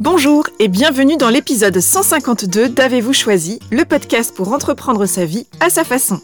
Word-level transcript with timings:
Bonjour 0.00 0.46
et 0.58 0.68
bienvenue 0.68 1.18
dans 1.18 1.28
l'épisode 1.28 1.78
152 1.78 2.70
d'Avez-vous 2.70 3.12
choisi, 3.12 3.60
le 3.70 3.84
podcast 3.84 4.34
pour 4.34 4.54
entreprendre 4.54 5.04
sa 5.04 5.26
vie 5.26 5.46
à 5.60 5.68
sa 5.68 5.84
façon. 5.84 6.22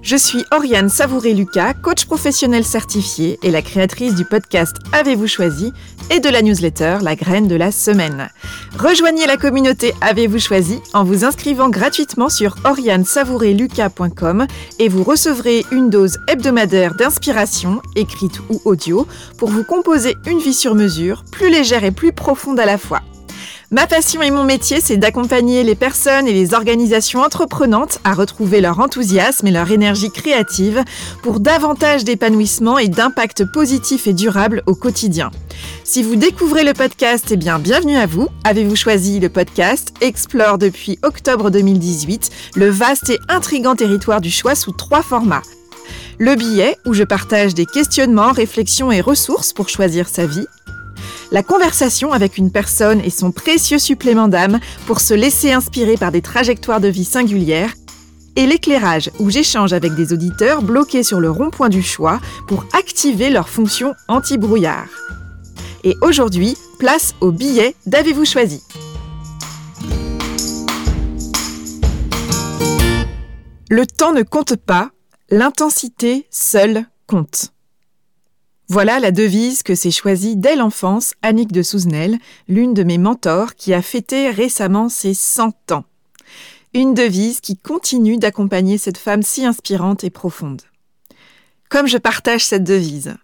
Je 0.00 0.14
suis 0.14 0.44
Oriane 0.52 0.88
Savouré-Lucas, 0.88 1.74
coach 1.74 2.04
professionnel 2.04 2.64
certifié 2.64 3.40
et 3.42 3.50
la 3.50 3.62
créatrice 3.62 4.14
du 4.14 4.24
podcast 4.24 4.76
Avez-vous 4.92 5.26
choisi 5.26 5.72
et 6.08 6.20
de 6.20 6.28
la 6.28 6.40
newsletter 6.40 6.98
La 7.02 7.16
graine 7.16 7.48
de 7.48 7.56
la 7.56 7.72
semaine. 7.72 8.28
Rejoignez 8.78 9.26
la 9.26 9.36
communauté 9.36 9.92
Avez-vous 10.02 10.38
choisi 10.38 10.78
en 10.94 11.02
vous 11.02 11.24
inscrivant 11.24 11.68
gratuitement 11.68 12.28
sur 12.28 12.54
orianesavourelucas.com 12.62 14.46
et 14.78 14.88
vous 14.88 15.02
recevrez 15.02 15.66
une 15.72 15.90
dose 15.90 16.20
hebdomadaire 16.28 16.94
d'inspiration, 16.94 17.82
écrite 17.96 18.38
ou 18.50 18.62
audio, 18.64 19.04
pour 19.36 19.48
vous 19.48 19.64
composer 19.64 20.14
une 20.28 20.38
vie 20.38 20.54
sur 20.54 20.76
mesure, 20.76 21.24
plus 21.32 21.50
légère 21.50 21.82
et 21.82 21.90
plus 21.90 22.12
profonde 22.12 22.60
à 22.60 22.66
la 22.66 22.78
fois. 22.78 23.02
Ma 23.72 23.88
passion 23.88 24.22
et 24.22 24.30
mon 24.30 24.44
métier, 24.44 24.80
c'est 24.80 24.96
d'accompagner 24.96 25.64
les 25.64 25.74
personnes 25.74 26.28
et 26.28 26.32
les 26.32 26.54
organisations 26.54 27.22
entreprenantes 27.22 27.98
à 28.04 28.14
retrouver 28.14 28.60
leur 28.60 28.78
enthousiasme 28.78 29.48
et 29.48 29.50
leur 29.50 29.72
énergie 29.72 30.12
créative 30.12 30.84
pour 31.24 31.40
davantage 31.40 32.04
d'épanouissement 32.04 32.78
et 32.78 32.86
d'impact 32.86 33.44
positif 33.44 34.06
et 34.06 34.12
durable 34.12 34.62
au 34.66 34.76
quotidien. 34.76 35.32
Si 35.82 36.04
vous 36.04 36.14
découvrez 36.14 36.62
le 36.62 36.74
podcast, 36.74 37.26
eh 37.32 37.36
bien, 37.36 37.58
bienvenue 37.58 37.96
à 37.96 38.06
vous. 38.06 38.28
Avez-vous 38.44 38.76
choisi 38.76 39.18
le 39.18 39.30
podcast 39.30 39.92
Explore 40.00 40.58
depuis 40.58 41.00
octobre 41.02 41.50
2018 41.50 42.30
le 42.54 42.70
vaste 42.70 43.10
et 43.10 43.18
intrigant 43.28 43.74
territoire 43.74 44.20
du 44.20 44.30
choix 44.30 44.54
sous 44.54 44.72
trois 44.72 45.02
formats. 45.02 45.42
Le 46.18 46.36
billet, 46.36 46.76
où 46.86 46.94
je 46.94 47.02
partage 47.02 47.54
des 47.54 47.66
questionnements, 47.66 48.30
réflexions 48.30 48.92
et 48.92 49.00
ressources 49.00 49.52
pour 49.52 49.68
choisir 49.68 50.08
sa 50.08 50.24
vie 50.24 50.46
la 51.32 51.42
conversation 51.42 52.12
avec 52.12 52.38
une 52.38 52.50
personne 52.50 53.00
et 53.00 53.10
son 53.10 53.32
précieux 53.32 53.78
supplément 53.78 54.28
d'âme 54.28 54.60
pour 54.86 55.00
se 55.00 55.14
laisser 55.14 55.52
inspirer 55.52 55.96
par 55.96 56.12
des 56.12 56.22
trajectoires 56.22 56.80
de 56.80 56.88
vie 56.88 57.04
singulières, 57.04 57.72
et 58.36 58.46
l'éclairage 58.46 59.10
où 59.18 59.30
j'échange 59.30 59.72
avec 59.72 59.94
des 59.94 60.12
auditeurs 60.12 60.62
bloqués 60.62 61.02
sur 61.02 61.20
le 61.20 61.30
rond-point 61.30 61.70
du 61.70 61.82
choix 61.82 62.20
pour 62.46 62.66
activer 62.74 63.30
leur 63.30 63.48
fonction 63.48 63.94
anti-brouillard. 64.08 64.88
Et 65.84 65.96
aujourd'hui, 66.02 66.56
place 66.78 67.14
au 67.20 67.32
billet 67.32 67.74
d'Avez-vous 67.86 68.26
choisi? 68.26 68.62
Le 73.68 73.84
temps 73.86 74.12
ne 74.12 74.22
compte 74.22 74.56
pas, 74.56 74.90
l'intensité 75.30 76.26
seule 76.30 76.84
compte. 77.06 77.55
Voilà 78.68 78.98
la 78.98 79.12
devise 79.12 79.62
que 79.62 79.76
s'est 79.76 79.92
choisie 79.92 80.34
dès 80.34 80.56
l'enfance 80.56 81.14
Annick 81.22 81.52
de 81.52 81.62
Souzenel, 81.62 82.18
l'une 82.48 82.74
de 82.74 82.82
mes 82.82 82.98
mentors 82.98 83.54
qui 83.54 83.72
a 83.72 83.80
fêté 83.80 84.28
récemment 84.28 84.88
ses 84.88 85.14
100 85.14 85.70
ans. 85.70 85.84
Une 86.74 86.92
devise 86.92 87.40
qui 87.40 87.56
continue 87.56 88.18
d'accompagner 88.18 88.76
cette 88.76 88.98
femme 88.98 89.22
si 89.22 89.46
inspirante 89.46 90.02
et 90.02 90.10
profonde. 90.10 90.62
Comme 91.68 91.86
je 91.86 91.96
partage 91.96 92.44
cette 92.44 92.64
devise, 92.64 93.14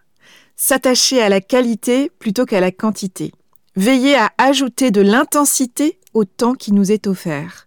s'attacher 0.55 1.21
à 1.21 1.29
la 1.29 1.41
qualité 1.41 2.11
plutôt 2.21 2.47
qu'à 2.47 2.61
la 2.61 2.71
quantité. 2.71 3.33
Veiller 3.75 4.15
à 4.15 4.31
ajouter 4.39 4.93
de 4.93 5.01
l'intensité 5.01 5.99
au 6.15 6.25
temps 6.25 6.55
qui 6.55 6.73
nous 6.73 6.93
est 6.93 7.09
offert. 7.09 7.67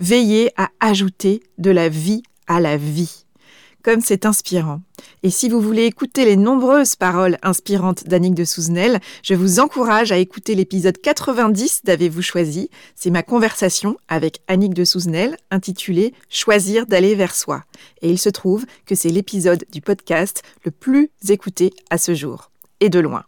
Veiller 0.00 0.50
à 0.56 0.70
ajouter 0.80 1.42
de 1.58 1.70
la 1.70 1.88
vie 1.88 2.24
à 2.48 2.58
la 2.58 2.76
vie 2.76 3.26
comme 3.82 4.00
c'est 4.00 4.26
inspirant. 4.26 4.80
Et 5.22 5.30
si 5.30 5.48
vous 5.48 5.60
voulez 5.60 5.84
écouter 5.84 6.24
les 6.24 6.36
nombreuses 6.36 6.96
paroles 6.96 7.38
inspirantes 7.42 8.04
d'Annick 8.04 8.34
de 8.34 8.44
Souzenel, 8.44 9.00
je 9.22 9.34
vous 9.34 9.60
encourage 9.60 10.12
à 10.12 10.18
écouter 10.18 10.54
l'épisode 10.54 10.98
90 10.98 11.82
d'Avez-vous 11.84 12.22
choisi? 12.22 12.70
C'est 12.94 13.10
ma 13.10 13.22
conversation 13.22 13.96
avec 14.08 14.40
Annick 14.48 14.74
de 14.74 14.84
Souzenel 14.84 15.36
intitulée 15.50 16.14
Choisir 16.28 16.86
d'aller 16.86 17.14
vers 17.14 17.34
soi. 17.34 17.64
Et 18.00 18.10
il 18.10 18.18
se 18.18 18.28
trouve 18.28 18.64
que 18.86 18.94
c'est 18.94 19.10
l'épisode 19.10 19.64
du 19.72 19.80
podcast 19.80 20.42
le 20.64 20.70
plus 20.70 21.10
écouté 21.28 21.72
à 21.90 21.98
ce 21.98 22.14
jour. 22.14 22.50
Et 22.80 22.88
de 22.88 22.98
loin. 22.98 23.24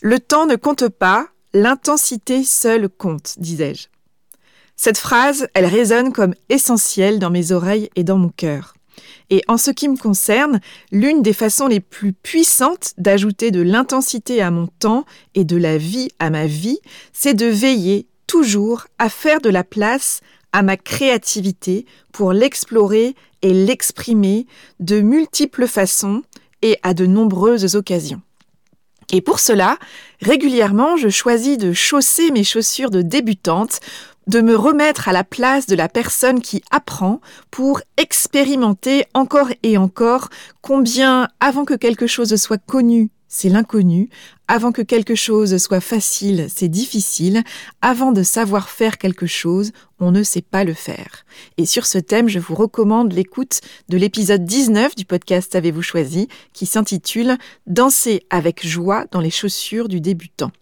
Le 0.00 0.18
temps 0.18 0.46
ne 0.46 0.56
compte 0.56 0.88
pas, 0.88 1.28
l'intensité 1.54 2.42
seule 2.42 2.88
compte, 2.88 3.34
disais-je. 3.38 3.88
Cette 4.76 4.98
phrase, 4.98 5.46
elle 5.54 5.66
résonne 5.66 6.12
comme 6.12 6.34
essentielle 6.48 7.20
dans 7.20 7.30
mes 7.30 7.52
oreilles 7.52 7.88
et 7.94 8.02
dans 8.02 8.18
mon 8.18 8.30
cœur. 8.30 8.74
Et 9.30 9.42
en 9.48 9.56
ce 9.56 9.70
qui 9.70 9.88
me 9.88 9.96
concerne, 9.96 10.60
l'une 10.90 11.22
des 11.22 11.32
façons 11.32 11.66
les 11.66 11.80
plus 11.80 12.12
puissantes 12.12 12.92
d'ajouter 12.98 13.50
de 13.50 13.60
l'intensité 13.60 14.42
à 14.42 14.50
mon 14.50 14.66
temps 14.66 15.04
et 15.34 15.44
de 15.44 15.56
la 15.56 15.78
vie 15.78 16.08
à 16.18 16.30
ma 16.30 16.46
vie, 16.46 16.80
c'est 17.12 17.34
de 17.34 17.46
veiller 17.46 18.06
toujours 18.26 18.86
à 18.98 19.08
faire 19.08 19.40
de 19.40 19.50
la 19.50 19.64
place 19.64 20.20
à 20.52 20.62
ma 20.62 20.76
créativité 20.76 21.86
pour 22.12 22.32
l'explorer 22.32 23.14
et 23.42 23.52
l'exprimer 23.52 24.46
de 24.80 25.00
multiples 25.00 25.66
façons 25.66 26.22
et 26.62 26.78
à 26.82 26.94
de 26.94 27.06
nombreuses 27.06 27.74
occasions. 27.74 28.22
Et 29.12 29.20
pour 29.20 29.40
cela, 29.40 29.78
régulièrement, 30.22 30.96
je 30.96 31.08
choisis 31.08 31.58
de 31.58 31.72
chausser 31.72 32.30
mes 32.30 32.44
chaussures 32.44 32.90
de 32.90 33.02
débutante 33.02 33.80
de 34.26 34.40
me 34.40 34.56
remettre 34.56 35.08
à 35.08 35.12
la 35.12 35.24
place 35.24 35.66
de 35.66 35.76
la 35.76 35.88
personne 35.88 36.40
qui 36.40 36.62
apprend 36.70 37.20
pour 37.50 37.80
expérimenter 37.96 39.04
encore 39.14 39.50
et 39.62 39.76
encore 39.78 40.28
combien 40.60 41.28
avant 41.40 41.64
que 41.64 41.74
quelque 41.74 42.06
chose 42.06 42.34
soit 42.36 42.62
connu, 42.64 43.10
c'est 43.28 43.48
l'inconnu, 43.48 44.10
avant 44.46 44.72
que 44.72 44.82
quelque 44.82 45.14
chose 45.14 45.56
soit 45.56 45.80
facile, 45.80 46.48
c'est 46.54 46.68
difficile, 46.68 47.42
avant 47.80 48.12
de 48.12 48.22
savoir 48.22 48.68
faire 48.68 48.98
quelque 48.98 49.26
chose, 49.26 49.72
on 50.00 50.10
ne 50.10 50.22
sait 50.22 50.42
pas 50.42 50.64
le 50.64 50.74
faire. 50.74 51.24
Et 51.56 51.64
sur 51.64 51.86
ce 51.86 51.96
thème, 51.96 52.28
je 52.28 52.38
vous 52.38 52.54
recommande 52.54 53.14
l'écoute 53.14 53.62
de 53.88 53.96
l'épisode 53.96 54.44
19 54.44 54.94
du 54.94 55.06
podcast 55.06 55.54
Avez-vous 55.54 55.80
choisi, 55.80 56.28
qui 56.52 56.66
s'intitule 56.66 57.38
Danser 57.66 58.26
avec 58.28 58.66
joie 58.66 59.06
dans 59.10 59.20
les 59.20 59.30
chaussures 59.30 59.88
du 59.88 60.02
débutant. 60.02 60.52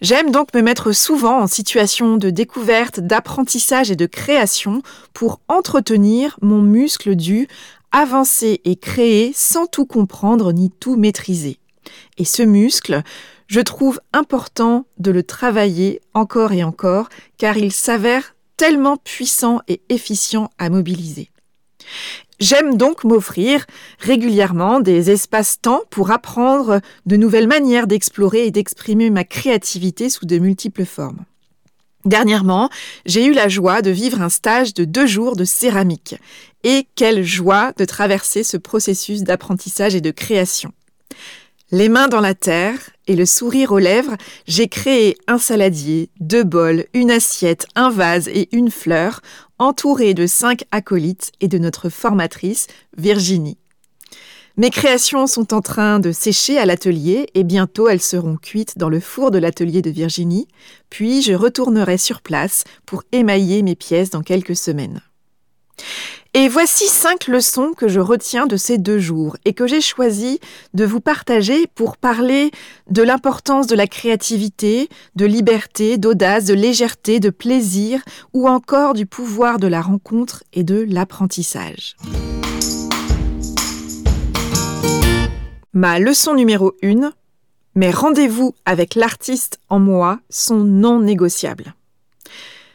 J'aime 0.00 0.30
donc 0.30 0.54
me 0.54 0.62
mettre 0.62 0.92
souvent 0.92 1.40
en 1.40 1.46
situation 1.46 2.16
de 2.16 2.30
découverte, 2.30 3.00
d'apprentissage 3.00 3.90
et 3.90 3.96
de 3.96 4.06
création 4.06 4.82
pour 5.12 5.40
entretenir 5.48 6.38
mon 6.42 6.60
muscle 6.60 7.14
du 7.14 7.48
avancer 7.92 8.60
et 8.64 8.76
créer 8.76 9.32
sans 9.34 9.66
tout 9.66 9.86
comprendre 9.86 10.52
ni 10.52 10.70
tout 10.70 10.96
maîtriser. 10.96 11.58
Et 12.18 12.24
ce 12.24 12.42
muscle, 12.42 13.02
je 13.46 13.60
trouve 13.60 14.00
important 14.12 14.86
de 14.98 15.10
le 15.10 15.22
travailler 15.22 16.00
encore 16.14 16.52
et 16.52 16.64
encore 16.64 17.08
car 17.36 17.58
il 17.58 17.72
s'avère 17.72 18.34
tellement 18.56 18.96
puissant 18.96 19.60
et 19.68 19.82
efficient 19.88 20.50
à 20.58 20.70
mobiliser. 20.70 21.30
J'aime 22.40 22.76
donc 22.76 23.04
m'offrir 23.04 23.66
régulièrement 23.98 24.80
des 24.80 25.10
espaces-temps 25.10 25.82
pour 25.90 26.10
apprendre 26.10 26.80
de 27.06 27.16
nouvelles 27.16 27.46
manières 27.46 27.86
d'explorer 27.86 28.46
et 28.46 28.50
d'exprimer 28.50 29.10
ma 29.10 29.24
créativité 29.24 30.10
sous 30.10 30.26
de 30.26 30.38
multiples 30.38 30.84
formes. 30.84 31.24
Dernièrement, 32.04 32.68
j'ai 33.06 33.24
eu 33.24 33.32
la 33.32 33.48
joie 33.48 33.80
de 33.80 33.90
vivre 33.90 34.20
un 34.20 34.28
stage 34.28 34.74
de 34.74 34.84
deux 34.84 35.06
jours 35.06 35.36
de 35.36 35.44
céramique. 35.44 36.16
Et 36.64 36.86
quelle 36.96 37.22
joie 37.22 37.72
de 37.76 37.84
traverser 37.84 38.42
ce 38.42 38.56
processus 38.56 39.22
d'apprentissage 39.22 39.94
et 39.94 40.00
de 40.00 40.10
création. 40.10 40.72
Les 41.74 41.88
mains 41.88 42.08
dans 42.08 42.20
la 42.20 42.34
terre 42.34 42.90
et 43.06 43.16
le 43.16 43.24
sourire 43.24 43.72
aux 43.72 43.78
lèvres, 43.78 44.18
j'ai 44.46 44.68
créé 44.68 45.16
un 45.26 45.38
saladier, 45.38 46.10
deux 46.20 46.44
bols, 46.44 46.84
une 46.92 47.10
assiette, 47.10 47.66
un 47.74 47.88
vase 47.88 48.28
et 48.28 48.54
une 48.54 48.70
fleur 48.70 49.22
entouré 49.58 50.12
de 50.12 50.26
cinq 50.26 50.64
acolytes 50.70 51.32
et 51.40 51.48
de 51.48 51.56
notre 51.56 51.88
formatrice, 51.88 52.66
Virginie. 52.98 53.56
Mes 54.58 54.68
créations 54.68 55.26
sont 55.26 55.54
en 55.54 55.62
train 55.62 55.98
de 55.98 56.12
sécher 56.12 56.58
à 56.58 56.66
l'atelier 56.66 57.30
et 57.32 57.42
bientôt 57.42 57.88
elles 57.88 58.02
seront 58.02 58.36
cuites 58.36 58.76
dans 58.76 58.90
le 58.90 59.00
four 59.00 59.30
de 59.30 59.38
l'atelier 59.38 59.80
de 59.80 59.88
Virginie, 59.88 60.48
puis 60.90 61.22
je 61.22 61.32
retournerai 61.32 61.96
sur 61.96 62.20
place 62.20 62.64
pour 62.84 63.02
émailler 63.12 63.62
mes 63.62 63.76
pièces 63.76 64.10
dans 64.10 64.20
quelques 64.20 64.56
semaines. 64.56 65.00
Et 66.34 66.48
voici 66.48 66.86
cinq 66.88 67.26
leçons 67.26 67.74
que 67.76 67.88
je 67.88 68.00
retiens 68.00 68.46
de 68.46 68.56
ces 68.56 68.78
deux 68.78 68.98
jours 68.98 69.36
et 69.44 69.52
que 69.52 69.66
j'ai 69.66 69.82
choisi 69.82 70.40
de 70.72 70.86
vous 70.86 71.00
partager 71.00 71.66
pour 71.74 71.98
parler 71.98 72.50
de 72.88 73.02
l'importance 73.02 73.66
de 73.66 73.74
la 73.74 73.86
créativité, 73.86 74.88
de 75.14 75.26
liberté, 75.26 75.98
d'audace, 75.98 76.46
de 76.46 76.54
légèreté, 76.54 77.20
de 77.20 77.28
plaisir 77.28 78.00
ou 78.32 78.48
encore 78.48 78.94
du 78.94 79.04
pouvoir 79.04 79.58
de 79.58 79.66
la 79.66 79.82
rencontre 79.82 80.42
et 80.54 80.64
de 80.64 80.86
l'apprentissage. 80.88 81.96
Ma 85.74 85.98
leçon 85.98 86.34
numéro 86.34 86.72
1, 86.82 87.12
mes 87.74 87.90
rendez-vous 87.90 88.54
avec 88.64 88.94
l'artiste 88.94 89.58
en 89.68 89.80
moi 89.80 90.18
sont 90.30 90.64
non 90.64 90.98
négociables. 90.98 91.74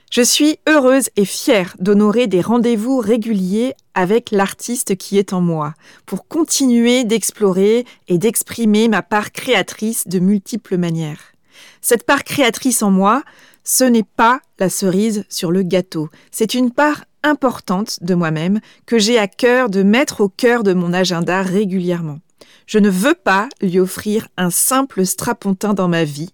Je 0.10 0.22
suis 0.22 0.58
heureuse 0.70 1.10
et 1.18 1.26
fière 1.26 1.76
d'honorer 1.80 2.28
des 2.28 2.40
rendez-vous 2.40 3.00
réguliers 3.00 3.74
avec 3.94 4.32
l'artiste 4.32 4.96
qui 4.96 5.18
est 5.18 5.34
en 5.34 5.42
moi, 5.42 5.74
pour 6.06 6.28
continuer 6.28 7.04
d'explorer 7.04 7.86
et 8.08 8.18
d'exprimer 8.18 8.88
ma 8.88 9.02
part 9.02 9.34
créatrice 9.34 10.08
de 10.08 10.20
multiples 10.20 10.78
manières. 10.78 11.34
Cette 11.82 12.06
part 12.06 12.24
créatrice 12.24 12.84
en 12.84 12.90
moi, 12.90 13.24
ce 13.66 13.84
n'est 13.84 14.04
pas 14.04 14.40
la 14.60 14.70
cerise 14.70 15.26
sur 15.28 15.52
le 15.52 15.62
gâteau, 15.62 16.10
c'est 16.32 16.54
une 16.54 16.72
part 16.72 17.04
importante 17.22 18.02
de 18.02 18.16
moi-même 18.16 18.62
que 18.86 18.98
j'ai 18.98 19.20
à 19.20 19.28
cœur 19.28 19.70
de 19.70 19.84
mettre 19.84 20.22
au 20.22 20.30
cœur 20.30 20.64
de 20.64 20.74
mon 20.74 20.94
agenda 20.94 21.42
régulièrement. 21.42 22.20
Je 22.66 22.80
ne 22.80 22.90
veux 22.90 23.16
pas 23.16 23.50
lui 23.62 23.80
offrir 23.80 24.30
un 24.38 24.52
simple 24.52 25.06
strapontin 25.06 25.74
dans 25.74 25.90
ma 25.90 26.06
vie, 26.06 26.32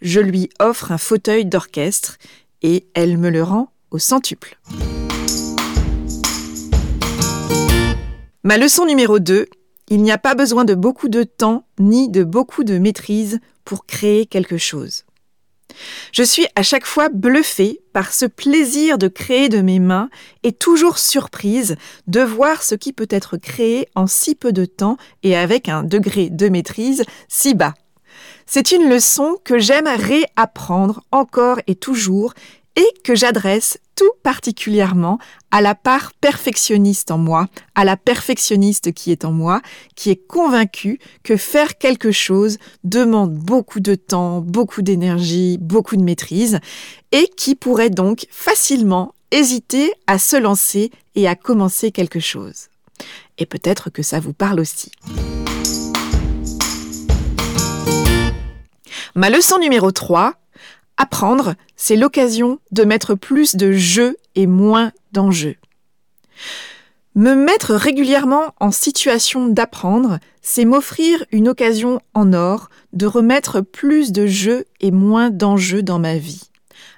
je 0.00 0.20
lui 0.20 0.48
offre 0.60 0.92
un 0.92 0.98
fauteuil 0.98 1.44
d'orchestre 1.44 2.18
et 2.66 2.88
elle 2.94 3.16
me 3.16 3.30
le 3.30 3.44
rend 3.44 3.70
au 3.92 4.00
centuple. 4.00 4.58
Ma 8.42 8.58
leçon 8.58 8.84
numéro 8.86 9.20
2, 9.20 9.46
il 9.88 10.02
n'y 10.02 10.10
a 10.10 10.18
pas 10.18 10.34
besoin 10.34 10.64
de 10.64 10.74
beaucoup 10.74 11.08
de 11.08 11.22
temps 11.22 11.64
ni 11.78 12.08
de 12.08 12.24
beaucoup 12.24 12.64
de 12.64 12.78
maîtrise 12.78 13.38
pour 13.64 13.86
créer 13.86 14.26
quelque 14.26 14.58
chose. 14.58 15.04
Je 16.10 16.24
suis 16.24 16.46
à 16.56 16.64
chaque 16.64 16.86
fois 16.86 17.08
bluffée 17.08 17.80
par 17.92 18.12
ce 18.12 18.26
plaisir 18.26 18.98
de 18.98 19.06
créer 19.06 19.48
de 19.48 19.60
mes 19.60 19.78
mains 19.78 20.10
et 20.42 20.50
toujours 20.50 20.98
surprise 20.98 21.76
de 22.08 22.20
voir 22.20 22.64
ce 22.64 22.74
qui 22.74 22.92
peut 22.92 23.08
être 23.10 23.36
créé 23.36 23.86
en 23.94 24.08
si 24.08 24.34
peu 24.34 24.52
de 24.52 24.64
temps 24.64 24.96
et 25.22 25.36
avec 25.36 25.68
un 25.68 25.84
degré 25.84 26.30
de 26.30 26.48
maîtrise 26.48 27.04
si 27.28 27.54
bas. 27.54 27.74
C'est 28.46 28.70
une 28.70 28.88
leçon 28.88 29.38
que 29.44 29.58
j'aime 29.58 29.88
réapprendre 29.88 31.02
encore 31.10 31.58
et 31.66 31.74
toujours 31.74 32.32
et 32.76 32.86
que 33.02 33.14
j'adresse 33.14 33.78
tout 33.96 34.12
particulièrement 34.22 35.18
à 35.50 35.62
la 35.62 35.74
part 35.74 36.12
perfectionniste 36.20 37.10
en 37.10 37.18
moi, 37.18 37.48
à 37.74 37.84
la 37.84 37.96
perfectionniste 37.96 38.92
qui 38.92 39.10
est 39.10 39.24
en 39.24 39.32
moi, 39.32 39.62
qui 39.96 40.10
est 40.10 40.26
convaincue 40.26 41.00
que 41.24 41.36
faire 41.36 41.78
quelque 41.78 42.12
chose 42.12 42.58
demande 42.84 43.34
beaucoup 43.34 43.80
de 43.80 43.94
temps, 43.94 44.42
beaucoup 44.42 44.82
d'énergie, 44.82 45.58
beaucoup 45.58 45.96
de 45.96 46.02
maîtrise, 46.02 46.60
et 47.12 47.28
qui 47.36 47.54
pourrait 47.54 47.90
donc 47.90 48.26
facilement 48.30 49.14
hésiter 49.30 49.92
à 50.06 50.18
se 50.18 50.36
lancer 50.36 50.90
et 51.14 51.26
à 51.26 51.34
commencer 51.34 51.90
quelque 51.90 52.20
chose. 52.20 52.68
Et 53.38 53.46
peut-être 53.46 53.90
que 53.90 54.02
ça 54.02 54.20
vous 54.20 54.34
parle 54.34 54.60
aussi. 54.60 54.92
Ma 59.14 59.30
leçon 59.30 59.58
numéro 59.58 59.90
3, 59.90 60.34
Apprendre, 60.98 61.54
c'est 61.76 61.96
l'occasion 61.96 62.58
de 62.72 62.84
mettre 62.84 63.14
plus 63.14 63.54
de 63.54 63.72
jeu 63.72 64.16
et 64.34 64.46
moins 64.46 64.92
d'enjeux. 65.12 65.56
Me 67.14 67.34
mettre 67.34 67.74
régulièrement 67.74 68.54
en 68.60 68.70
situation 68.70 69.48
d'apprendre, 69.48 70.18
c'est 70.42 70.64
m'offrir 70.64 71.24
une 71.32 71.48
occasion 71.48 72.00
en 72.14 72.32
or 72.32 72.68
de 72.92 73.06
remettre 73.06 73.60
plus 73.60 74.12
de 74.12 74.26
jeu 74.26 74.64
et 74.80 74.90
moins 74.90 75.30
d'enjeux 75.30 75.82
dans 75.82 75.98
ma 75.98 76.16
vie. 76.16 76.50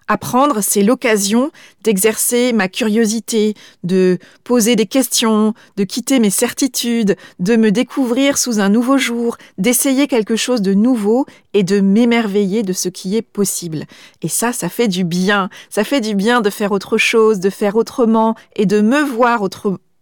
Apprendre, 0.08 0.62
c'est 0.62 0.82
l'occasion 0.82 1.50
d'exercer 1.84 2.54
ma 2.54 2.68
curiosité, 2.68 3.54
de 3.84 4.18
poser 4.42 4.74
des 4.74 4.86
questions, 4.86 5.52
de 5.76 5.84
quitter 5.84 6.18
mes 6.18 6.30
certitudes, 6.30 7.16
de 7.38 7.56
me 7.56 7.70
découvrir 7.70 8.38
sous 8.38 8.58
un 8.58 8.70
nouveau 8.70 8.96
jour, 8.96 9.36
d'essayer 9.58 10.06
quelque 10.06 10.34
chose 10.34 10.62
de 10.62 10.72
nouveau 10.72 11.26
et 11.52 11.62
de 11.62 11.80
m'émerveiller 11.80 12.62
de 12.62 12.72
ce 12.72 12.88
qui 12.88 13.16
est 13.16 13.22
possible. 13.22 13.84
Et 14.22 14.28
ça, 14.28 14.54
ça 14.54 14.70
fait 14.70 14.88
du 14.88 15.04
bien. 15.04 15.50
Ça 15.68 15.84
fait 15.84 16.00
du 16.00 16.14
bien 16.14 16.40
de 16.40 16.48
faire 16.48 16.72
autre 16.72 16.96
chose, 16.96 17.38
de 17.38 17.50
faire 17.50 17.76
autrement 17.76 18.34
et 18.56 18.64
de 18.64 18.80
me 18.80 19.02
voir 19.02 19.42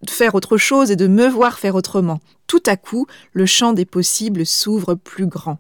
faire 0.09 0.37
autre 0.37 0.57
chose 0.57 0.93
et 0.93 0.97
de 0.97 1.09
me 1.09 1.27
voir 1.27 1.59
faire 1.59 1.75
autrement. 1.75 2.21
Tout 2.47 2.63
à 2.67 2.77
coup, 2.77 3.07
le 3.33 3.45
champ 3.45 3.73
des 3.73 3.85
possibles 3.85 4.47
s'ouvre 4.47 4.95
plus 4.95 5.27
grand. 5.27 5.59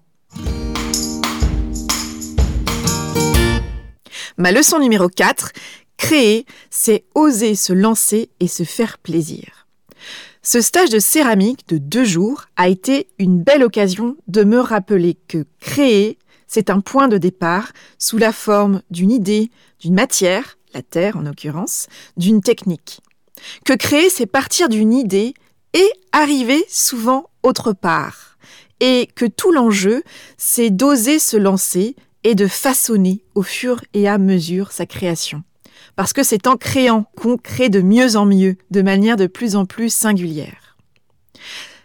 Ma 4.38 4.52
leçon 4.52 4.78
numéro 4.78 5.08
4, 5.08 5.52
créer, 5.96 6.44
c'est 6.70 7.04
oser 7.14 7.54
se 7.54 7.72
lancer 7.72 8.30
et 8.38 8.48
se 8.48 8.64
faire 8.64 8.98
plaisir. 8.98 9.66
Ce 10.42 10.60
stage 10.60 10.90
de 10.90 10.98
céramique 10.98 11.66
de 11.68 11.78
deux 11.78 12.04
jours 12.04 12.44
a 12.56 12.68
été 12.68 13.08
une 13.18 13.42
belle 13.42 13.64
occasion 13.64 14.16
de 14.28 14.44
me 14.44 14.60
rappeler 14.60 15.16
que 15.26 15.46
créer, 15.58 16.18
c'est 16.46 16.68
un 16.68 16.80
point 16.80 17.08
de 17.08 17.16
départ 17.16 17.72
sous 17.98 18.18
la 18.18 18.30
forme 18.30 18.82
d'une 18.90 19.10
idée, 19.10 19.50
d'une 19.80 19.94
matière, 19.94 20.58
la 20.74 20.82
terre 20.82 21.16
en 21.16 21.22
l'occurrence, 21.22 21.86
d'une 22.18 22.42
technique. 22.42 23.00
Que 23.64 23.72
créer, 23.72 24.10
c'est 24.10 24.26
partir 24.26 24.68
d'une 24.68 24.92
idée 24.92 25.32
et 25.72 25.90
arriver 26.12 26.64
souvent 26.68 27.30
autre 27.42 27.72
part. 27.72 28.36
Et 28.80 29.08
que 29.14 29.24
tout 29.24 29.50
l'enjeu, 29.50 30.02
c'est 30.36 30.68
d'oser 30.68 31.18
se 31.18 31.38
lancer 31.38 31.96
et 32.26 32.34
de 32.34 32.48
façonner 32.48 33.22
au 33.36 33.42
fur 33.42 33.80
et 33.94 34.08
à 34.08 34.18
mesure 34.18 34.72
sa 34.72 34.84
création. 34.84 35.44
Parce 35.94 36.12
que 36.12 36.24
c'est 36.24 36.48
en 36.48 36.56
créant 36.56 37.04
qu'on 37.16 37.36
crée 37.36 37.68
de 37.68 37.80
mieux 37.80 38.16
en 38.16 38.26
mieux, 38.26 38.56
de 38.72 38.82
manière 38.82 39.16
de 39.16 39.28
plus 39.28 39.54
en 39.54 39.64
plus 39.64 39.94
singulière. 39.94 40.76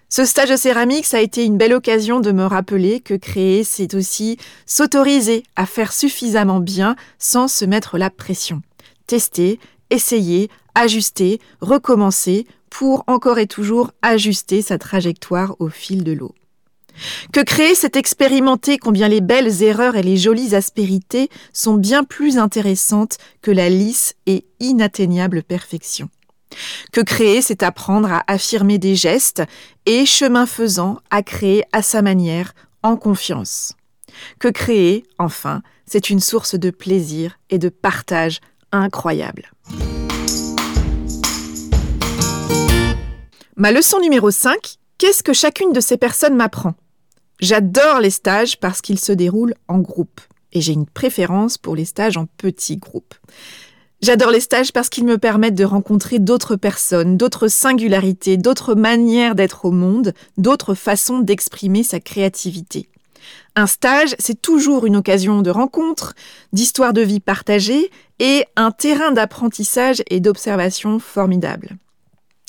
Ce 0.09 0.25
stage 0.25 0.49
de 0.49 0.55
céramique, 0.55 1.05
ça 1.05 1.17
a 1.17 1.21
été 1.21 1.45
une 1.45 1.57
belle 1.57 1.75
occasion 1.75 2.21
de 2.21 2.31
me 2.31 2.43
rappeler 2.43 3.01
que 3.01 3.13
créer, 3.13 3.63
c'est 3.63 3.93
aussi 3.93 4.38
s'autoriser 4.65 5.43
à 5.55 5.67
faire 5.67 5.93
suffisamment 5.93 6.59
bien 6.59 6.95
sans 7.19 7.47
se 7.47 7.63
mettre 7.63 7.99
la 7.99 8.09
pression. 8.09 8.63
Tester, 9.05 9.59
essayer, 9.91 10.49
ajuster, 10.73 11.39
recommencer 11.61 12.47
pour 12.71 13.03
encore 13.05 13.38
et 13.38 13.45
toujours 13.45 13.91
ajuster 14.01 14.63
sa 14.63 14.79
trajectoire 14.79 15.55
au 15.59 15.69
fil 15.69 16.03
de 16.03 16.13
l'eau. 16.13 16.33
Que 17.31 17.41
créer, 17.41 17.75
c'est 17.75 17.95
expérimenter 17.95 18.77
combien 18.77 19.07
les 19.07 19.21
belles 19.21 19.63
erreurs 19.63 19.95
et 19.95 20.03
les 20.03 20.17
jolies 20.17 20.55
aspérités 20.55 21.29
sont 21.53 21.75
bien 21.75 22.03
plus 22.03 22.38
intéressantes 22.38 23.17
que 23.41 23.51
la 23.51 23.69
lisse 23.69 24.15
et 24.25 24.45
inatteignable 24.59 25.43
perfection. 25.43 26.09
Que 26.91 27.01
créer, 27.01 27.41
c'est 27.41 27.63
apprendre 27.63 28.11
à 28.11 28.23
affirmer 28.27 28.77
des 28.77 28.95
gestes 28.95 29.43
et, 29.85 30.05
chemin 30.05 30.45
faisant, 30.45 30.99
à 31.09 31.23
créer 31.23 31.63
à 31.71 31.81
sa 31.81 32.01
manière, 32.01 32.53
en 32.83 32.97
confiance. 32.97 33.73
Que 34.39 34.49
créer, 34.49 35.03
enfin, 35.17 35.61
c'est 35.85 36.09
une 36.09 36.19
source 36.19 36.55
de 36.55 36.69
plaisir 36.69 37.39
et 37.49 37.57
de 37.57 37.69
partage 37.69 38.39
incroyable. 38.71 39.51
Ma 43.55 43.71
leçon 43.71 43.99
numéro 43.99 44.31
5, 44.31 44.77
qu'est-ce 45.01 45.24
que 45.24 45.33
chacune 45.33 45.74
de 45.74 45.80
ces 45.80 45.98
personnes 45.98 46.36
m'apprend? 46.36 46.75
J'adore 47.39 48.01
les 48.01 48.12
stages 48.12 48.59
parce 48.59 48.81
qu'ils 48.81 49.00
se 49.00 49.12
déroulent 49.12 49.56
en 49.68 49.80
groupe 49.80 50.21
et 50.53 50.62
j'ai 50.62 50.74
une 50.74 50.86
préférence 50.86 51.58
pour 51.58 51.75
les 51.75 51.86
stages 51.86 52.17
en 52.17 52.27
petits 52.38 52.77
groupes. 52.77 53.15
J'adore 54.03 54.29
les 54.29 54.39
stages 54.39 54.72
parce 54.72 54.89
qu'ils 54.89 55.05
me 55.05 55.17
permettent 55.17 55.55
de 55.55 55.65
rencontrer 55.65 56.20
d'autres 56.20 56.55
personnes, 56.55 57.17
d'autres 57.17 57.48
singularités, 57.48 58.38
d'autres 58.38 58.75
manières 58.75 59.34
d'être 59.34 59.65
au 59.65 59.72
monde, 59.72 60.13
d'autres 60.38 60.75
façons 60.75 61.17
d'exprimer 61.17 61.81
sa 61.81 62.00
créativité. 62.00 62.88
Un 63.55 63.65
stage, 63.65 64.13
c'est 64.20 64.39
toujours 64.39 64.86
une 64.86 64.98
occasion 64.98 65.41
de 65.41 65.50
rencontre, 65.50 66.13
d'histoire 66.53 66.93
de 66.93 67.01
vie 67.01 67.20
partagée 67.20 67.89
et 68.20 68.46
un 68.55 68.70
terrain 68.70 69.12
d'apprentissage 69.12 70.03
et 70.12 70.20
d'observation 70.20 71.00
formidable. 71.00 71.79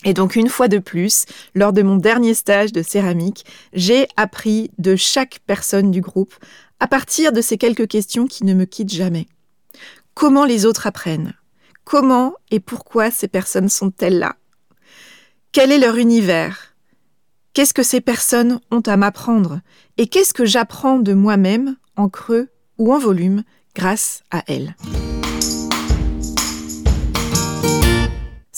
Et 0.04 0.14
donc 0.14 0.36
une 0.36 0.48
fois 0.48 0.68
de 0.68 0.78
plus, 0.78 1.24
lors 1.54 1.72
de 1.72 1.82
mon 1.82 1.96
dernier 1.96 2.34
stage 2.34 2.72
de 2.72 2.82
céramique, 2.82 3.44
j'ai 3.72 4.08
appris 4.16 4.70
de 4.78 4.96
chaque 4.96 5.40
personne 5.46 5.90
du 5.90 6.00
groupe 6.00 6.34
à 6.80 6.88
partir 6.88 7.32
de 7.32 7.40
ces 7.40 7.58
quelques 7.58 7.86
questions 7.86 8.26
qui 8.26 8.44
ne 8.44 8.54
me 8.54 8.64
quittent 8.64 8.92
jamais. 8.92 9.26
Comment 10.14 10.44
les 10.44 10.66
autres 10.66 10.86
apprennent? 10.86 11.34
Comment 11.84 12.34
et 12.50 12.60
pourquoi 12.60 13.10
ces 13.10 13.28
personnes 13.28 13.68
sont-elles 13.68 14.18
là? 14.18 14.36
Quel 15.52 15.70
est 15.70 15.78
leur 15.78 15.96
univers? 15.96 16.74
Qu'est-ce 17.54 17.74
que 17.74 17.82
ces 17.82 18.00
personnes 18.00 18.60
ont 18.70 18.80
à 18.80 18.96
m'apprendre? 18.96 19.60
Et 19.98 20.06
qu'est-ce 20.06 20.32
que 20.32 20.46
j'apprends 20.46 20.98
de 20.98 21.12
moi-même 21.12 21.76
en 21.96 22.08
creux 22.08 22.48
ou 22.78 22.92
en 22.92 22.98
volume 22.98 23.42
grâce 23.74 24.22
à 24.30 24.42
elles? 24.46 24.74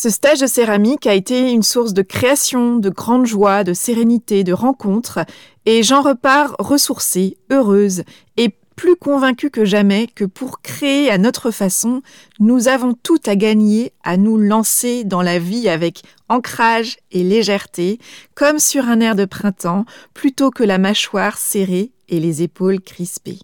Ce 0.05 0.11
stage 0.11 0.41
de 0.41 0.47
céramique 0.47 1.07
a 1.07 1.15
été 1.15 1.51
une 1.51 1.63
source 1.63 1.95
de 1.95 2.03
création, 2.03 2.77
de 2.77 2.91
grande 2.91 3.25
joie, 3.25 3.65
de 3.65 3.73
sérénité, 3.73 4.45
de 4.45 4.53
rencontres, 4.53 5.21
et 5.65 5.83
j'en 5.83 6.03
repars 6.03 6.55
ressourcée, 6.59 7.39
heureuse 7.51 8.03
et 8.37 8.55
plus 8.77 8.97
convaincue 8.97 9.49
que 9.49 9.65
jamais 9.65 10.07
que 10.15 10.27
pour 10.27 10.61
créer 10.61 11.11
à 11.11 11.17
notre 11.17 11.51
façon, 11.51 12.03
nous 12.39 12.69
avons 12.69 12.93
tout 12.93 13.21
à 13.25 13.35
gagner 13.35 13.95
à 14.03 14.19
nous 14.19 14.37
lancer 14.37 15.05
dans 15.05 15.23
la 15.23 15.39
vie 15.39 15.71
avec 15.71 16.03
ancrage 16.29 16.99
et 17.11 17.23
légèreté, 17.23 17.99
comme 18.35 18.59
sur 18.59 18.85
un 18.85 19.01
air 19.01 19.15
de 19.15 19.25
printemps, 19.25 19.87
plutôt 20.13 20.51
que 20.51 20.65
la 20.65 20.77
mâchoire 20.77 21.39
serrée 21.39 21.93
et 22.11 22.21
les 22.21 22.43
épaules 22.43 22.83
crispées. 22.83 23.39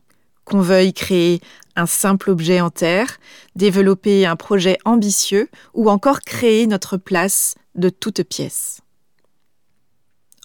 Qu'on 0.45 0.61
veuille 0.61 0.93
créer 0.93 1.41
simple 1.87 2.31
objet 2.31 2.61
en 2.61 2.71
terre, 2.71 3.19
développer 3.57 4.27
un 4.27 4.37
projet 4.37 4.79
ambitieux 4.85 5.49
ou 5.75 5.91
encore 5.91 6.21
créer 6.21 6.67
notre 6.67 6.97
place 6.97 7.55
de 7.75 7.89
toutes 7.89 8.23
pièces. 8.23 8.81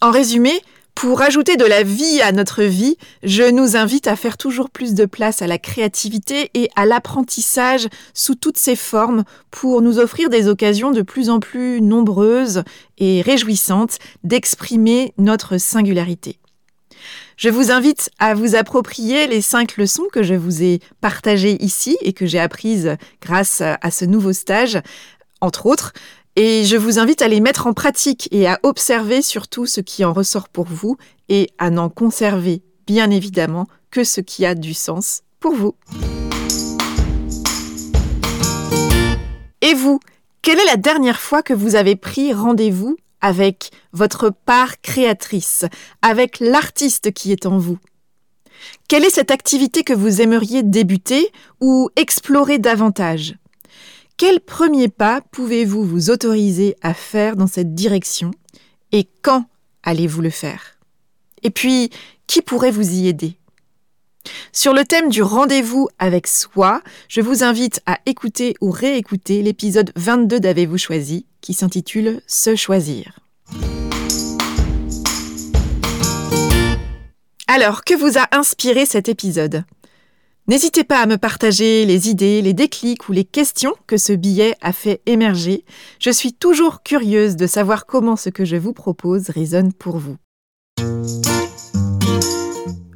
En 0.02 0.12
résumé, 0.12 0.62
Pour 0.96 1.22
ajouter 1.22 1.58
de 1.58 1.66
la 1.66 1.84
vie 1.84 2.22
à 2.22 2.32
notre 2.32 2.64
vie, 2.64 2.96
je 3.22 3.44
nous 3.44 3.76
invite 3.76 4.08
à 4.08 4.16
faire 4.16 4.38
toujours 4.38 4.70
plus 4.70 4.94
de 4.94 5.04
place 5.04 5.42
à 5.42 5.48
la 5.48 5.58
créativité 5.58 6.50
et 6.54 6.70
à 6.78 6.86
l'apprentissage 6.86 7.90
sous 8.14 8.36
toutes 8.36 8.58
ses 8.58 8.78
formes 8.78 9.26
pour 9.52 9.82
nous 9.82 10.00
offrir 10.00 10.30
des 10.30 10.48
occasions 10.48 10.92
de 10.92 11.02
plus 11.02 11.30
en 11.30 11.42
plus 11.42 11.82
nombreuses 11.82 12.64
et 12.98 13.22
réjouissantes 13.22 13.98
d'exprimer 14.24 15.14
notre 15.18 15.58
singularité. 15.58 16.40
Je 17.38 17.50
vous 17.50 17.70
invite 17.70 18.10
à 18.18 18.34
vous 18.34 18.56
approprier 18.56 19.28
les 19.28 19.42
cinq 19.42 19.76
leçons 19.76 20.06
que 20.12 20.24
je 20.24 20.36
vous 20.36 20.64
ai 20.64 20.80
partagées 21.02 21.62
ici 21.62 21.98
et 22.02 22.14
que 22.14 22.26
j'ai 22.26 22.40
apprises 22.40 22.96
grâce 23.22 23.62
à 23.62 23.92
ce 23.92 24.06
nouveau 24.06 24.32
stage, 24.32 24.82
entre 25.42 25.66
autres, 25.66 25.92
et 26.38 26.64
je 26.64 26.78
vous 26.78 26.98
invite 26.98 27.22
à 27.22 27.28
les 27.28 27.42
mettre 27.42 27.68
en 27.68 27.74
pratique 27.74 28.30
et 28.32 28.48
à 28.48 28.60
observer 28.64 29.22
surtout 29.22 29.66
ce 29.66 29.82
qui 29.82 30.06
en 30.06 30.14
ressort 30.14 30.48
pour 30.48 30.66
vous 30.66 30.96
et 31.28 31.50
à 31.58 31.70
n'en 31.70 31.90
conserver, 31.90 32.62
bien 32.88 33.10
évidemment, 33.10 33.68
que 33.92 34.06
ce 34.06 34.22
qui 34.22 34.46
a 34.46 34.56
du 34.56 34.74
sens 34.74 35.22
pour 35.42 35.56
vous. 35.56 35.76
Et 39.62 39.74
vous, 39.74 40.00
quelle 40.42 40.60
est 40.60 40.66
la 40.66 40.78
dernière 40.78 41.20
fois 41.20 41.42
que 41.42 41.54
vous 41.54 41.76
avez 41.76 41.96
pris 41.96 42.32
rendez-vous 42.34 42.96
avec 43.26 43.72
votre 43.92 44.30
part 44.30 44.82
créatrice, 44.82 45.66
avec 46.04 46.40
l'artiste 46.40 47.12
qui 47.12 47.32
est 47.32 47.48
en 47.48 47.58
vous. 47.58 47.80
Quelle 48.88 49.04
est 49.04 49.10
cette 49.10 49.32
activité 49.32 49.84
que 49.84 49.96
vous 49.96 50.22
aimeriez 50.22 50.62
débuter 50.62 51.32
ou 51.60 51.90
explorer 51.96 52.60
davantage? 52.60 53.36
Quel 54.18 54.40
premier 54.40 54.90
pas 54.90 55.22
pouvez-vous 55.32 55.84
vous 55.84 56.12
autoriser 56.12 56.76
à 56.84 56.94
faire 56.94 57.36
dans 57.36 57.48
cette 57.48 57.74
direction? 57.74 58.30
Et 58.92 59.10
quand 59.24 59.46
allez-vous 59.82 60.22
le 60.22 60.30
faire? 60.30 60.78
Et 61.42 61.50
puis, 61.50 61.90
qui 62.28 62.44
pourrait 62.44 62.70
vous 62.70 62.94
y 62.94 63.08
aider? 63.08 63.40
Sur 64.52 64.74
le 64.74 64.84
thème 64.84 65.10
du 65.10 65.22
rendez-vous 65.22 65.88
avec 66.00 66.28
soi, 66.28 66.82
je 67.08 67.22
vous 67.22 67.44
invite 67.44 67.82
à 67.86 68.00
écouter 68.06 68.56
ou 68.62 68.72
réécouter 68.72 69.42
l'épisode 69.42 69.92
22 69.96 70.40
d'Avez-vous 70.40 70.78
choisi 70.78 71.26
qui 71.42 71.54
s'intitule 71.54 72.22
Se 72.28 72.56
choisir. 72.56 73.20
Alors, 77.48 77.84
que 77.84 77.94
vous 77.94 78.18
a 78.18 78.28
inspiré 78.36 78.86
cet 78.86 79.08
épisode? 79.08 79.64
N'hésitez 80.48 80.84
pas 80.84 81.00
à 81.00 81.06
me 81.08 81.18
partager 81.18 81.86
les 81.86 82.10
idées, 82.10 82.42
les 82.42 82.54
déclics 82.54 83.10
ou 83.10 83.14
les 83.14 83.26
questions 83.26 83.74
que 83.88 83.98
ce 83.98 84.14
billet 84.14 84.56
a 84.62 84.74
fait 84.74 85.02
émerger. 85.08 85.66
Je 86.00 86.12
suis 86.12 86.34
toujours 86.34 86.84
curieuse 86.84 87.36
de 87.36 87.48
savoir 87.48 87.88
comment 87.88 88.16
ce 88.16 88.30
que 88.30 88.46
je 88.46 88.56
vous 88.56 88.74
propose 88.74 89.30
résonne 89.30 89.74
pour 89.74 89.98
vous. 89.98 90.18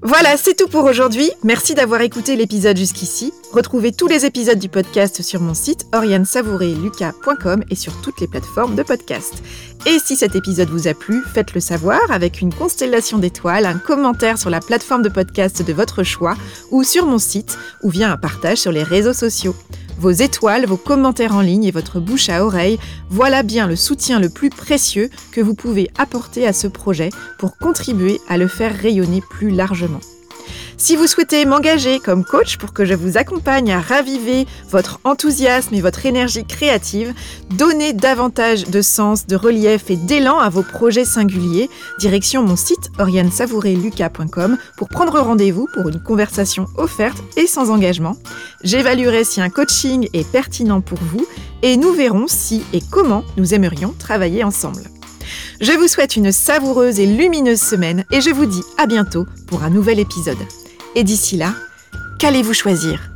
Voilà, 0.10 0.38
c'est 0.38 0.56
tout 0.56 0.68
pour 0.68 0.86
aujourd'hui. 0.86 1.30
Merci 1.44 1.76
d'avoir 1.76 2.02
écouté 2.02 2.36
l'épisode 2.36 2.76
jusqu'ici. 2.76 3.32
Retrouvez 3.52 3.92
tous 3.92 4.08
les 4.08 4.26
épisodes 4.26 4.58
du 4.58 4.68
podcast 4.68 5.22
sur 5.22 5.40
mon 5.40 5.54
site 5.54 5.86
oriansavoureluca.com 5.94 7.64
et 7.70 7.76
sur 7.76 8.02
toutes 8.02 8.20
les 8.20 8.28
plateformes 8.28 8.76
de 8.76 8.82
podcast. 8.82 9.36
Et 9.86 10.00
si 10.00 10.16
cet 10.16 10.36
épisode 10.36 10.70
vous 10.70 10.88
a 10.88 10.96
plu, 10.96 11.22
faites-le 11.36 11.62
savoir 11.62 12.00
avec 12.10 12.42
une 12.42 12.52
constellation 12.52 13.20
d'étoiles, 13.20 13.68
un 13.68 13.78
commentaire 13.78 14.40
sur 14.40 14.50
la 14.50 14.62
plateforme 14.62 15.04
de 15.04 15.10
podcast 15.10 15.62
de 15.62 15.74
votre 15.74 16.02
choix 16.02 16.34
ou 16.72 16.84
sur 16.84 17.06
mon 17.06 17.20
site 17.20 17.60
ou 17.84 17.92
via 17.92 18.12
un 18.12 18.18
partage 18.18 18.58
sur 18.58 18.72
les 18.72 18.82
réseaux 18.82 19.14
sociaux. 19.14 19.56
Vos 20.00 20.12
étoiles, 20.12 20.66
vos 20.66 20.78
commentaires 20.78 21.36
en 21.36 21.42
ligne 21.42 21.66
et 21.66 21.72
votre 21.72 22.00
bouche 22.00 22.30
à 22.30 22.46
oreille, 22.46 22.80
voilà 23.10 23.44
bien 23.44 23.68
le 23.68 23.76
soutien 23.76 24.22
le 24.22 24.30
plus 24.30 24.50
précieux 24.50 25.10
que 25.34 25.42
vous 25.42 25.56
pouvez 25.56 25.90
apporter 25.98 26.48
à 26.48 26.54
ce 26.54 26.68
projet 26.68 27.10
pour 27.38 27.58
contribuer 27.58 28.22
à 28.30 28.38
le 28.38 28.48
faire 28.48 28.74
rayonner 28.74 29.22
plus 29.30 29.50
largement. 29.50 30.00
Si 30.82 30.96
vous 30.96 31.08
souhaitez 31.08 31.44
m'engager 31.44 32.00
comme 32.00 32.24
coach 32.24 32.56
pour 32.56 32.72
que 32.72 32.86
je 32.86 32.94
vous 32.94 33.18
accompagne 33.18 33.70
à 33.74 33.82
raviver 33.82 34.48
votre 34.70 35.02
enthousiasme 35.04 35.76
et 35.76 35.82
votre 35.82 36.06
énergie 36.06 36.46
créative, 36.46 37.14
donner 37.50 37.92
davantage 37.92 38.64
de 38.64 38.82
sens, 38.82 39.28
de 39.28 39.36
relief 39.36 39.90
et 39.90 39.98
d'élan 39.98 40.40
à 40.40 40.48
vos 40.48 40.64
projets 40.64 41.04
singuliers, 41.04 41.70
direction 42.00 42.44
mon 42.44 42.56
site 42.56 42.92
oriansavoureluca.com 42.98 44.58
pour 44.78 44.88
prendre 44.88 45.20
rendez-vous 45.20 45.68
pour 45.74 45.90
une 45.90 46.02
conversation 46.02 46.66
offerte 46.78 47.22
et 47.36 47.46
sans 47.46 47.72
engagement. 47.72 48.16
J'évaluerai 48.64 49.26
si 49.26 49.42
un 49.42 49.50
coaching 49.50 50.08
est 50.14 50.28
pertinent 50.32 50.80
pour 50.80 51.00
vous 51.02 51.28
et 51.62 51.76
nous 51.76 51.92
verrons 51.92 52.28
si 52.28 52.64
et 52.72 52.80
comment 52.90 53.26
nous 53.36 53.54
aimerions 53.54 53.94
travailler 54.00 54.46
ensemble. 54.46 54.84
Je 55.60 55.74
vous 55.74 55.90
souhaite 55.90 56.16
une 56.16 56.32
savoureuse 56.32 57.02
et 57.02 57.06
lumineuse 57.06 57.62
semaine 57.62 58.06
et 58.12 58.22
je 58.22 58.30
vous 58.30 58.46
dis 58.46 58.64
à 58.78 58.86
bientôt 58.86 59.26
pour 59.46 59.64
un 59.64 59.70
nouvel 59.70 60.00
épisode. 60.00 60.38
Et 60.96 61.04
d'ici 61.04 61.38
là, 61.38 61.54
qu'allez-vous 62.18 62.54
choisir? 62.54 63.09